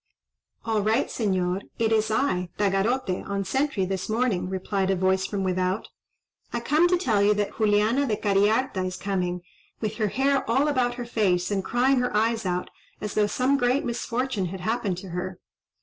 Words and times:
"All 0.65 0.81
right 0.81 1.05
Señor! 1.09 1.61
it 1.77 1.91
is 1.91 2.09
I, 2.09 2.49
Tagarote, 2.57 3.21
on 3.29 3.43
sentry 3.43 3.85
this 3.85 4.09
morning," 4.09 4.49
replied 4.49 4.89
a 4.89 4.95
voice 4.95 5.27
from 5.27 5.43
without. 5.43 5.89
"I 6.51 6.59
come 6.59 6.87
to 6.87 6.97
tell 6.97 7.21
you 7.21 7.35
that 7.35 7.59
Juliana 7.59 8.07
de 8.07 8.15
Cariharta 8.15 8.83
is 8.83 8.97
coming, 8.97 9.41
with 9.79 9.97
her 9.97 10.07
hair 10.07 10.43
all 10.49 10.67
about 10.67 10.95
her 10.95 11.05
face, 11.05 11.51
and 11.51 11.63
crying 11.63 11.99
her 11.99 12.17
eyes 12.17 12.47
out, 12.47 12.71
as 12.99 13.13
though 13.13 13.27
some 13.27 13.57
great 13.57 13.85
misfortune 13.85 14.47
had 14.47 14.61
happened 14.61 14.97
to 14.97 15.09
her." 15.09 15.39